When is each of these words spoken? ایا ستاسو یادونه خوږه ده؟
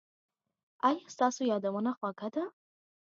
ایا 0.87 1.03
ستاسو 1.15 1.41
یادونه 1.51 1.91
خوږه 1.97 2.29
ده؟ 2.35 2.43